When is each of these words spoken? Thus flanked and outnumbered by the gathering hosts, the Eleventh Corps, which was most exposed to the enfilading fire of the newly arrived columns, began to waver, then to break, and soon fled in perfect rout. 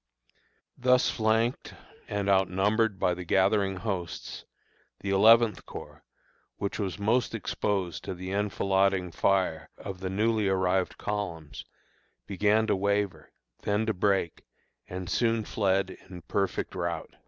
Thus 0.79 1.11
flanked 1.11 1.75
and 2.07 2.27
outnumbered 2.27 2.97
by 2.97 3.13
the 3.13 3.23
gathering 3.23 3.75
hosts, 3.75 4.45
the 5.01 5.11
Eleventh 5.11 5.63
Corps, 5.67 6.03
which 6.57 6.79
was 6.79 6.97
most 6.97 7.35
exposed 7.35 8.03
to 8.05 8.15
the 8.15 8.31
enfilading 8.31 9.11
fire 9.11 9.69
of 9.77 9.99
the 9.99 10.09
newly 10.09 10.47
arrived 10.47 10.97
columns, 10.97 11.65
began 12.25 12.65
to 12.65 12.75
waver, 12.75 13.31
then 13.61 13.85
to 13.85 13.93
break, 13.93 14.43
and 14.89 15.07
soon 15.07 15.45
fled 15.45 15.91
in 15.91 16.23
perfect 16.23 16.73
rout. 16.73 17.13